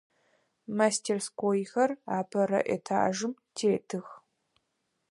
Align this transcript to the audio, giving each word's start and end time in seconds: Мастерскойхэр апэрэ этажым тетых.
Мастерскойхэр 0.77 1.91
апэрэ 2.19 2.59
этажым 2.75 3.33
тетых. 3.57 4.07